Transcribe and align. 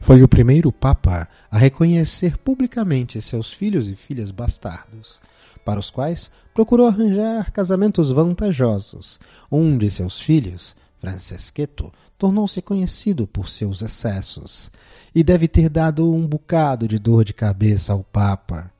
Foi 0.00 0.22
o 0.22 0.28
primeiro 0.28 0.70
Papa 0.70 1.28
a 1.50 1.58
reconhecer 1.58 2.38
publicamente 2.38 3.20
seus 3.20 3.52
filhos 3.52 3.88
e 3.88 3.96
filhas 3.96 4.30
bastardos, 4.30 5.20
para 5.64 5.80
os 5.80 5.90
quais 5.90 6.30
procurou 6.54 6.86
arranjar 6.86 7.52
casamentos 7.52 8.10
vantajosos. 8.10 9.20
Um 9.50 9.76
de 9.76 9.90
seus 9.90 10.20
filhos, 10.20 10.76
Franceschetto, 10.98 11.92
tornou-se 12.16 12.62
conhecido 12.62 13.26
por 13.26 13.48
seus 13.48 13.82
excessos 13.82 14.70
e 15.14 15.22
deve 15.22 15.46
ter 15.46 15.68
dado 15.68 16.12
um 16.12 16.26
bocado 16.26 16.88
de 16.88 16.98
dor 16.98 17.24
de 17.24 17.34
cabeça 17.34 17.92
ao 17.92 18.02
Papa 18.02 18.72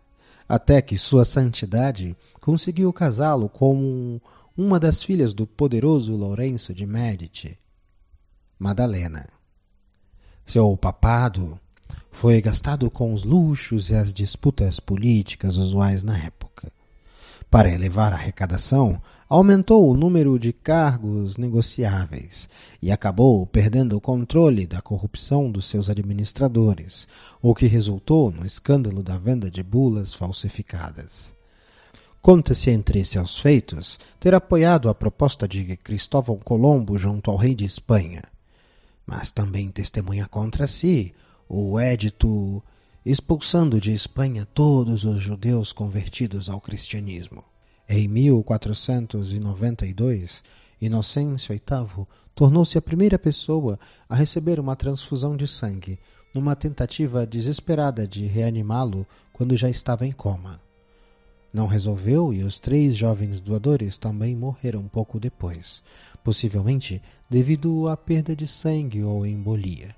até 0.48 0.80
que 0.80 0.96
Sua 0.96 1.24
Santidade 1.24 2.16
conseguiu 2.40 2.92
casá-lo 2.92 3.48
com 3.48 4.20
uma 4.56 4.80
das 4.80 5.02
filhas 5.02 5.34
do 5.34 5.46
poderoso 5.46 6.16
Lourenço 6.16 6.72
de 6.72 6.86
Médici, 6.86 7.58
Madalena. 8.58 9.28
Seu 10.46 10.74
papado 10.76 11.60
foi 12.10 12.40
gastado 12.40 12.90
com 12.90 13.12
os 13.12 13.22
luxos 13.22 13.90
e 13.90 13.94
as 13.94 14.12
disputas 14.12 14.80
políticas 14.80 15.56
usuais 15.56 16.02
na 16.02 16.18
época. 16.18 16.72
Para 17.50 17.70
elevar 17.72 18.12
a 18.12 18.16
arrecadação, 18.16 19.00
aumentou 19.26 19.90
o 19.90 19.96
número 19.96 20.38
de 20.38 20.52
cargos 20.52 21.38
negociáveis 21.38 22.46
e 22.82 22.92
acabou 22.92 23.46
perdendo 23.46 23.96
o 23.96 24.00
controle 24.02 24.66
da 24.66 24.82
corrupção 24.82 25.50
dos 25.50 25.66
seus 25.66 25.88
administradores, 25.88 27.08
o 27.40 27.54
que 27.54 27.66
resultou 27.66 28.30
no 28.30 28.44
escândalo 28.44 29.02
da 29.02 29.16
venda 29.16 29.50
de 29.50 29.62
bulas 29.62 30.12
falsificadas. 30.12 31.34
Conta-se 32.20 32.70
entre 32.70 33.02
seus 33.02 33.38
feitos 33.38 33.98
ter 34.20 34.34
apoiado 34.34 34.90
a 34.90 34.94
proposta 34.94 35.48
de 35.48 35.74
Cristóvão 35.78 36.36
Colombo 36.36 36.98
junto 36.98 37.30
ao 37.30 37.38
rei 37.38 37.54
de 37.54 37.64
Espanha, 37.64 38.24
mas 39.06 39.32
também 39.32 39.70
testemunha 39.70 40.26
contra 40.26 40.66
si 40.66 41.14
o 41.48 41.78
édito 41.78 42.62
expulsando 43.04 43.78
de 43.80 43.92
Espanha 43.92 44.46
todos 44.46 45.04
os 45.04 45.20
judeus 45.20 45.72
convertidos 45.72 46.48
ao 46.48 46.60
cristianismo. 46.60 47.44
Em 47.88 48.08
1492, 48.08 50.42
Inocêncio 50.80 51.54
VIII 51.54 52.06
tornou-se 52.34 52.76
a 52.76 52.82
primeira 52.82 53.16
pessoa 53.18 53.78
a 54.08 54.14
receber 54.14 54.60
uma 54.60 54.76
transfusão 54.76 55.36
de 55.36 55.46
sangue, 55.46 55.98
numa 56.34 56.54
tentativa 56.54 57.26
desesperada 57.26 58.06
de 58.06 58.26
reanimá-lo 58.26 59.06
quando 59.32 59.56
já 59.56 59.70
estava 59.70 60.06
em 60.06 60.12
coma. 60.12 60.60
Não 61.52 61.66
resolveu 61.66 62.32
e 62.32 62.42
os 62.42 62.60
três 62.60 62.94
jovens 62.94 63.40
doadores 63.40 63.96
também 63.96 64.36
morreram 64.36 64.86
pouco 64.86 65.18
depois, 65.18 65.82
possivelmente 66.22 67.02
devido 67.28 67.88
à 67.88 67.96
perda 67.96 68.36
de 68.36 68.46
sangue 68.46 69.02
ou 69.02 69.26
embolia. 69.26 69.97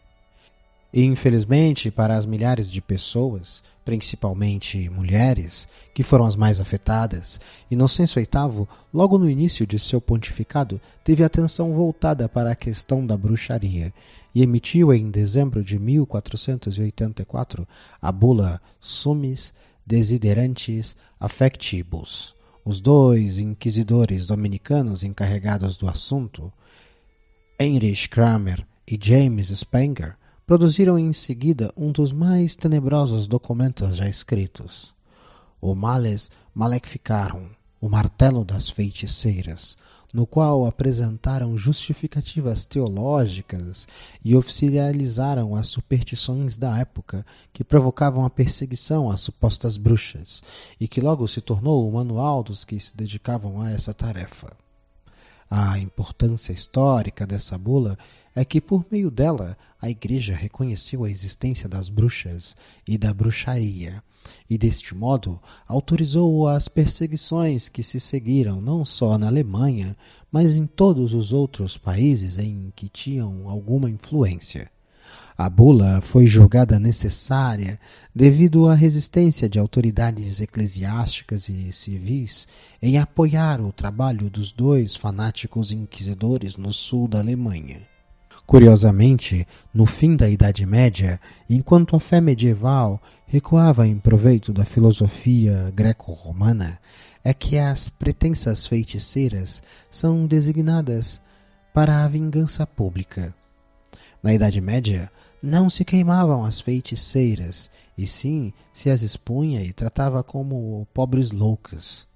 Infelizmente, 0.93 1.89
para 1.91 2.17
as 2.17 2.27
milhares 2.27 2.69
de 2.71 2.81
pessoas, 2.81 3.63
principalmente 3.85 4.91
mulheres, 4.91 5.69
que 5.95 6.03
foram 6.03 6.27
as 6.27 6.35
mais 6.35 6.59
afetadas, 6.59 7.41
Inocêncio 7.71 8.21
VIII, 8.21 8.67
logo 8.93 9.17
no 9.17 9.31
início 9.31 9.65
de 9.67 9.79
seu 9.79 10.01
pontificado, 10.01 10.81
teve 11.05 11.23
atenção 11.23 11.73
voltada 11.75 12.29
para 12.29 12.51
a 12.51 12.57
questão 12.57 13.07
da 13.07 13.17
bruxaria 13.17 13.93
e 14.35 14.43
emitiu 14.43 14.93
em 14.93 15.11
dezembro 15.11 15.63
de 15.63 15.79
1484 15.79 17.67
a 18.03 18.11
bula 18.11 18.61
Summis 18.81 19.55
Desiderantes 19.87 20.97
Affectibus. 21.19 22.35
Os 22.65 22.81
dois 22.81 23.39
inquisidores 23.39 24.27
dominicanos 24.27 25.03
encarregados 25.03 25.77
do 25.77 25.89
assunto, 25.89 26.53
Heinrich 27.59 28.09
Kramer 28.09 28.67
e 28.87 28.99
James 29.01 29.49
Spenger, 29.49 30.17
produziram 30.51 30.99
em 30.99 31.13
seguida 31.13 31.73
um 31.77 31.93
dos 31.93 32.13
mais 32.13 32.57
tenebrosos 32.57 33.29
documentos 33.29 33.95
já 33.95 34.09
escritos, 34.09 34.93
o 35.61 35.77
Males 35.77 36.29
Maleficarum, 36.53 37.51
o 37.81 37.89
Martelo 37.89 38.45
das 38.45 38.69
Feiticeiras, 38.69 39.79
no 40.13 40.27
qual 40.27 40.67
apresentaram 40.67 41.57
justificativas 41.57 42.65
teológicas 42.65 43.87
e 44.25 44.35
oficializaram 44.35 45.55
as 45.55 45.69
superstições 45.69 46.57
da 46.57 46.81
época 46.81 47.25
que 47.53 47.63
provocavam 47.63 48.25
a 48.25 48.29
perseguição 48.29 49.09
às 49.09 49.21
supostas 49.21 49.77
bruxas, 49.77 50.43
e 50.81 50.89
que 50.89 51.01
logo 51.01 51.29
se 51.29 51.41
tornou 51.41 51.89
o 51.89 51.93
manual 51.93 52.43
dos 52.43 52.65
que 52.65 52.81
se 52.81 52.97
dedicavam 52.97 53.63
a 53.63 53.71
essa 53.71 53.95
tarefa. 53.95 54.51
A 55.53 55.77
importância 55.81 56.53
histórica 56.53 57.27
dessa 57.27 57.59
bula 57.59 57.99
é 58.37 58.45
que, 58.45 58.61
por 58.61 58.87
meio 58.89 59.11
dela, 59.11 59.59
a 59.83 59.91
Igreja 59.91 60.33
reconheceu 60.33 61.03
a 61.03 61.11
existência 61.11 61.69
das 61.69 61.89
bruxas 61.89 62.55
e 62.87 62.97
da 62.97 63.13
bruxaria, 63.13 64.01
e 64.49 64.57
deste 64.57 64.95
modo 64.95 65.41
autorizou 65.67 66.47
as 66.47 66.69
perseguições 66.69 67.69
que 67.69 67.83
se 67.83 67.99
seguiram 67.99 68.61
não 68.61 68.85
só 68.85 69.19
na 69.19 69.27
Alemanha, 69.27 69.97
mas 70.31 70.57
em 70.57 70.67
todos 70.67 71.15
os 71.15 71.33
outros 71.33 71.77
países 71.77 72.39
em 72.39 72.73
que 72.77 72.89
tinham 72.89 73.49
alguma 73.49 73.91
influência. 73.91 74.71
A 75.43 75.49
bula 75.49 76.03
foi 76.03 76.27
julgada 76.27 76.79
necessária 76.79 77.81
devido 78.15 78.69
à 78.69 78.75
resistência 78.75 79.49
de 79.49 79.59
autoridades 79.59 80.39
eclesiásticas 80.39 81.49
e 81.49 81.73
civis 81.73 82.47
em 82.83 82.99
apoiar 82.99 83.59
o 83.59 83.73
trabalho 83.73 84.29
dos 84.29 84.53
dois 84.53 84.95
fanáticos 84.95 85.73
inquisidores 85.73 86.59
no 86.59 86.75
sul 86.75 87.09
da 87.09 87.21
Alemanha. 87.21 87.79
Curiosamente, 88.45 89.49
no 89.73 89.87
fim 89.87 90.15
da 90.15 90.29
Idade 90.29 90.67
Média, 90.67 91.19
enquanto 91.49 91.97
a 91.97 92.01
fé 92.01 92.21
medieval 92.21 93.01
recuava 93.27 93.87
em 93.87 93.97
proveito 93.99 94.53
da 94.53 94.67
filosofia 94.67 95.73
greco-romana, 95.75 96.79
é 97.25 97.33
que 97.33 97.57
as 97.57 97.89
pretensas 97.89 98.67
feiticeiras 98.67 99.63
são 99.91 100.27
designadas 100.27 101.19
para 101.73 102.05
a 102.05 102.09
vingança 102.09 102.67
pública. 102.67 103.35
Na 104.23 104.35
Idade 104.35 104.61
Média, 104.61 105.11
não 105.43 105.71
se 105.71 105.85
queimavam 105.85 106.45
as 106.45 106.61
feiticeiras, 106.61 107.71
e 107.97 108.07
sim 108.07 108.53
se 108.73 108.91
as 108.91 109.03
expunha 109.03 109.63
e 109.63 109.73
tratava 109.73 110.23
como 110.23 110.87
pobres 110.93 111.31
loucas. 111.31 112.10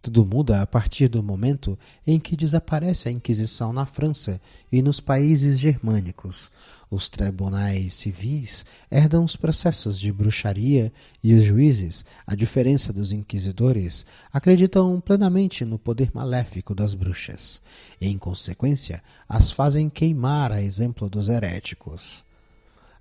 Tudo 0.00 0.24
muda 0.24 0.62
a 0.62 0.66
partir 0.66 1.08
do 1.08 1.22
momento 1.22 1.76
em 2.06 2.20
que 2.20 2.36
desaparece 2.36 3.08
a 3.08 3.12
Inquisição 3.12 3.72
na 3.72 3.84
França 3.84 4.40
e 4.70 4.80
nos 4.80 5.00
países 5.00 5.58
germânicos. 5.58 6.50
Os 6.90 7.10
tribunais 7.10 7.94
civis 7.94 8.64
herdam 8.90 9.24
os 9.24 9.36
processos 9.36 9.98
de 9.98 10.10
bruxaria 10.12 10.92
e 11.22 11.34
os 11.34 11.44
juízes, 11.44 12.04
a 12.26 12.34
diferença 12.34 12.92
dos 12.92 13.12
inquisidores, 13.12 14.06
acreditam 14.32 15.00
plenamente 15.00 15.64
no 15.64 15.78
poder 15.78 16.10
maléfico 16.14 16.74
das 16.74 16.94
bruxas. 16.94 17.60
E, 18.00 18.08
em 18.08 18.16
consequência, 18.16 19.02
as 19.28 19.50
fazem 19.50 19.90
queimar 19.90 20.52
a 20.52 20.62
exemplo 20.62 21.10
dos 21.10 21.28
heréticos. 21.28 22.24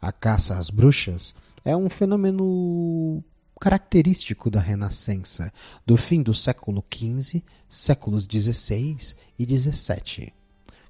A 0.01 0.11
caça 0.11 0.57
às 0.57 0.69
bruxas 0.69 1.33
é 1.63 1.75
um 1.77 1.89
fenômeno 1.89 3.23
característico 3.57 4.49
da 4.49 4.59
Renascença, 4.59 5.51
do 5.85 5.97
fim 5.97 6.21
do 6.21 6.33
século 6.33 6.83
XV, 6.93 7.43
séculos 7.69 8.23
XVI 8.25 8.97
e 9.37 9.45
XVII. 9.45 10.33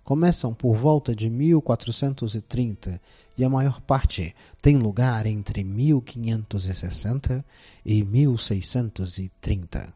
Começam 0.04 0.54
por 0.54 0.76
volta 0.76 1.16
de 1.16 1.30
1430 1.30 3.02
e 3.38 3.44
a 3.44 3.50
maior 3.50 3.82
parte 3.82 4.34
tem 4.62 4.78
lugar 4.78 5.26
entre 5.26 5.64
1560 5.64 7.44
e 7.86 8.04
1630. 8.04 9.94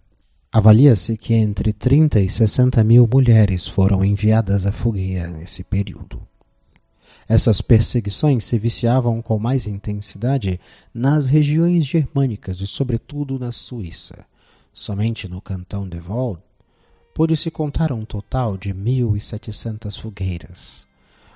Avalia-se 0.51 1.15
que 1.15 1.33
entre 1.33 1.71
30 1.71 2.19
e 2.19 2.29
60 2.29 2.83
mil 2.83 3.07
mulheres 3.11 3.65
foram 3.65 4.03
enviadas 4.03 4.65
à 4.65 4.71
fogueira 4.73 5.29
nesse 5.29 5.63
período. 5.63 6.30
Essas 7.27 7.61
perseguições 7.61 8.45
se 8.45 8.57
viciavam 8.57 9.21
com 9.21 9.37
mais 9.39 9.67
intensidade 9.67 10.59
nas 10.93 11.27
regiões 11.29 11.85
germânicas 11.85 12.61
e, 12.61 12.67
sobretudo, 12.67 13.39
na 13.39 13.51
Suíça. 13.51 14.25
Somente 14.73 15.27
no 15.27 15.41
cantão 15.41 15.85
de 15.87 15.99
Vaud 15.99 16.39
pôde-se 17.13 17.51
contar 17.51 17.91
um 17.91 18.03
total 18.03 18.57
de 18.57 18.73
1.700 18.73 19.99
fogueiras. 19.99 20.87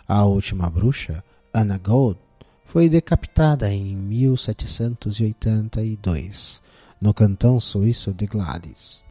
A 0.07 0.23
última 0.23 0.69
bruxa, 0.69 1.21
Anna 1.53 1.77
Gold, 1.77 2.17
foi 2.65 2.87
decapitada 2.89 3.71
em 3.73 3.95
1782, 3.95 6.61
no 6.99 7.13
cantão 7.13 7.59
suíço 7.59 8.11
de 8.13 8.25
Gladys. 8.25 9.03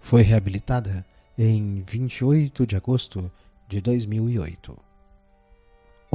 Foi 0.00 0.22
reabilitada 0.22 1.06
em 1.38 1.84
28 1.86 2.66
de 2.66 2.74
agosto 2.76 3.30
de 3.68 3.80
2008. 3.80 4.85